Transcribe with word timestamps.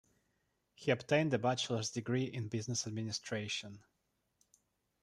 He 0.73 0.89
obtained 0.89 1.31
a 1.31 1.37
bachelor's 1.37 1.91
degree 1.91 2.23
in 2.23 2.47
Business 2.47 2.87
Administration. 2.87 3.83